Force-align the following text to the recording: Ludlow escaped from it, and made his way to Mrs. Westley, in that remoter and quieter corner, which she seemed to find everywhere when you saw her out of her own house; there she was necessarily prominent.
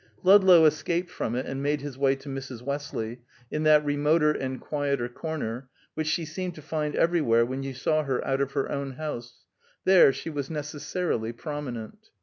Ludlow 0.23 0.65
escaped 0.65 1.11
from 1.11 1.35
it, 1.35 1.45
and 1.45 1.61
made 1.61 1.81
his 1.81 1.95
way 1.95 2.15
to 2.15 2.27
Mrs. 2.27 2.63
Westley, 2.63 3.21
in 3.51 3.61
that 3.65 3.85
remoter 3.85 4.31
and 4.31 4.59
quieter 4.59 5.07
corner, 5.07 5.69
which 5.93 6.07
she 6.07 6.25
seemed 6.25 6.55
to 6.55 6.61
find 6.63 6.95
everywhere 6.95 7.45
when 7.45 7.61
you 7.61 7.75
saw 7.75 8.01
her 8.01 8.25
out 8.25 8.41
of 8.41 8.53
her 8.53 8.71
own 8.71 8.93
house; 8.93 9.45
there 9.83 10.11
she 10.11 10.31
was 10.31 10.49
necessarily 10.49 11.31
prominent. 11.31 12.09